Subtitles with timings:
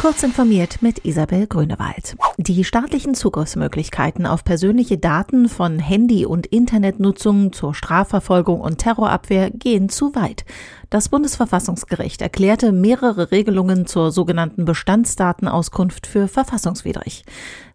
[0.00, 2.16] Kurz informiert mit Isabel Grünewald.
[2.36, 9.88] Die staatlichen Zugriffsmöglichkeiten auf persönliche Daten von Handy- und Internetnutzung zur Strafverfolgung und Terrorabwehr gehen
[9.88, 10.44] zu weit.
[10.90, 17.24] Das Bundesverfassungsgericht erklärte mehrere Regelungen zur sogenannten Bestandsdatenauskunft für verfassungswidrig.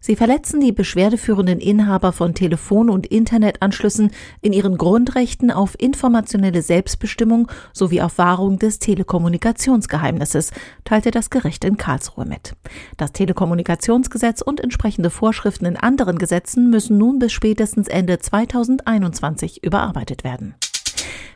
[0.00, 7.46] Sie verletzen die beschwerdeführenden Inhaber von Telefon- und Internetanschlüssen in ihren Grundrechten auf informationelle Selbstbestimmung
[7.72, 10.50] sowie auf Wahrung des Telekommunikationsgeheimnisses,
[10.82, 12.56] teilte das Gericht in Karlsruhe mit.
[12.96, 20.24] Das Telekommunikationsgesetz und entsprechende Vorschriften in anderen Gesetzen müssen nun bis spätestens Ende 2021 überarbeitet
[20.24, 20.56] werden.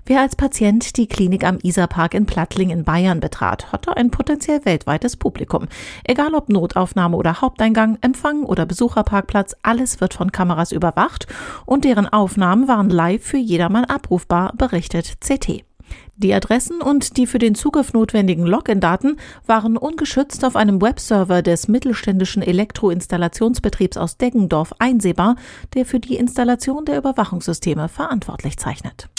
[0.09, 4.65] Wer als Patient die Klinik am Isarpark in Plattling in Bayern betrat, hatte ein potenziell
[4.65, 5.69] weltweites Publikum.
[6.03, 11.27] Egal ob Notaufnahme oder Haupteingang, Empfang oder Besucherparkplatz, alles wird von Kameras überwacht
[11.67, 15.63] und deren Aufnahmen waren live für jedermann abrufbar, berichtet CT.
[16.17, 21.69] Die Adressen und die für den Zugriff notwendigen Login-Daten waren ungeschützt auf einem Webserver des
[21.69, 25.37] mittelständischen Elektroinstallationsbetriebs aus Deggendorf einsehbar,
[25.75, 29.11] der für die Installation der Überwachungssysteme verantwortlich zeichnet.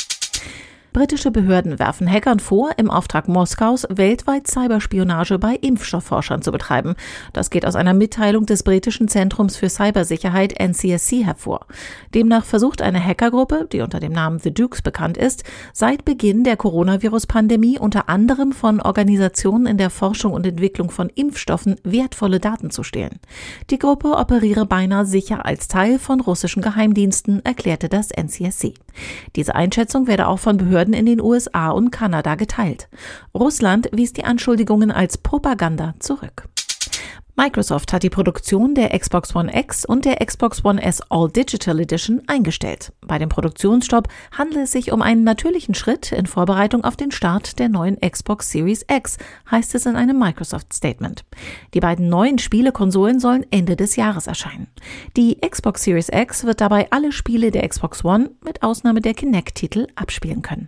[1.00, 6.95] Britische Behörden werfen Hackern vor, im Auftrag Moskaus weltweit Cyberspionage bei Impfstoffforschern zu betreiben.
[7.31, 11.67] Das geht aus einer Mitteilung des britischen Zentrums für Cybersicherheit NCSC hervor.
[12.14, 16.58] Demnach versucht eine Hackergruppe, die unter dem Namen The Dukes bekannt ist, seit Beginn der
[16.58, 22.83] Coronavirus-Pandemie unter anderem von Organisationen in der Forschung und Entwicklung von Impfstoffen wertvolle Daten zu
[22.83, 23.22] stehlen.
[23.70, 28.73] Die Gruppe operiere beinahe sicher als Teil von russischen Geheimdiensten, erklärte das NCSC.
[29.38, 32.90] Diese Einschätzung werde auch von Behörden Behörden in den USA und Kanada geteilt.
[33.34, 36.50] Russland wies die Anschuldigungen als Propaganda zurück.
[37.40, 41.80] Microsoft hat die Produktion der Xbox One X und der Xbox One S All Digital
[41.80, 42.92] Edition eingestellt.
[43.08, 47.58] Bei dem Produktionsstopp handelt es sich um einen natürlichen Schritt in Vorbereitung auf den Start
[47.58, 49.17] der neuen Xbox Series X,
[49.50, 51.23] heißt es in einem Microsoft-Statement.
[51.73, 54.67] Die beiden neuen Spielekonsolen sollen Ende des Jahres erscheinen.
[55.16, 59.88] Die Xbox Series X wird dabei alle Spiele der Xbox One mit Ausnahme der Kinect-Titel
[59.95, 60.67] abspielen können.